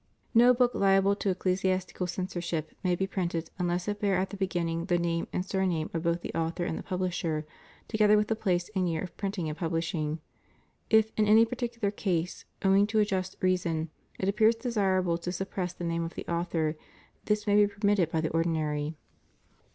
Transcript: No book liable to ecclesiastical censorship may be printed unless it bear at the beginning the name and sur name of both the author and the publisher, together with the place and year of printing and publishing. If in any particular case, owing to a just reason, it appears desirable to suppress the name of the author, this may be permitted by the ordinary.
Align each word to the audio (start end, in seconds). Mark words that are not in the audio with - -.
No 0.33 0.51
book 0.51 0.73
liable 0.73 1.15
to 1.17 1.29
ecclesiastical 1.29 2.07
censorship 2.07 2.71
may 2.83 2.95
be 2.95 3.05
printed 3.05 3.51
unless 3.59 3.87
it 3.87 3.99
bear 3.99 4.15
at 4.17 4.31
the 4.31 4.35
beginning 4.35 4.85
the 4.85 4.97
name 4.97 5.27
and 5.31 5.45
sur 5.45 5.63
name 5.63 5.91
of 5.93 6.01
both 6.01 6.21
the 6.21 6.33
author 6.33 6.65
and 6.65 6.75
the 6.75 6.81
publisher, 6.81 7.45
together 7.87 8.17
with 8.17 8.27
the 8.27 8.35
place 8.35 8.71
and 8.75 8.89
year 8.89 9.03
of 9.03 9.15
printing 9.15 9.47
and 9.47 9.59
publishing. 9.59 10.17
If 10.89 11.11
in 11.17 11.27
any 11.27 11.45
particular 11.45 11.91
case, 11.91 12.45
owing 12.63 12.87
to 12.87 12.97
a 12.99 13.05
just 13.05 13.37
reason, 13.41 13.91
it 14.17 14.27
appears 14.27 14.55
desirable 14.55 15.19
to 15.19 15.31
suppress 15.31 15.73
the 15.73 15.83
name 15.83 16.03
of 16.03 16.15
the 16.15 16.25
author, 16.27 16.77
this 17.25 17.45
may 17.45 17.55
be 17.55 17.67
permitted 17.71 18.09
by 18.11 18.21
the 18.21 18.29
ordinary. 18.31 18.95